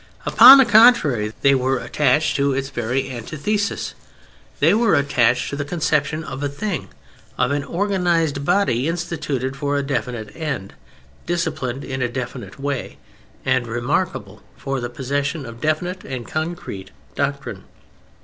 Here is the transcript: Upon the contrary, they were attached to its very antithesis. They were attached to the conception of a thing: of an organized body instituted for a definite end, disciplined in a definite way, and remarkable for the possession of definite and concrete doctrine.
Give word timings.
Upon 0.25 0.57
the 0.57 0.65
contrary, 0.65 1.31
they 1.43 1.53
were 1.53 1.77
attached 1.77 2.35
to 2.37 2.53
its 2.53 2.71
very 2.71 3.11
antithesis. 3.11 3.93
They 4.59 4.73
were 4.73 4.95
attached 4.95 5.51
to 5.51 5.55
the 5.55 5.63
conception 5.63 6.23
of 6.23 6.41
a 6.41 6.49
thing: 6.49 6.87
of 7.37 7.51
an 7.51 7.63
organized 7.63 8.43
body 8.43 8.87
instituted 8.87 9.55
for 9.55 9.77
a 9.77 9.83
definite 9.83 10.35
end, 10.35 10.73
disciplined 11.27 11.83
in 11.83 12.01
a 12.01 12.09
definite 12.09 12.59
way, 12.59 12.97
and 13.45 13.67
remarkable 13.67 14.41
for 14.57 14.79
the 14.79 14.89
possession 14.89 15.45
of 15.45 15.61
definite 15.61 16.03
and 16.03 16.27
concrete 16.27 16.89
doctrine. 17.13 17.65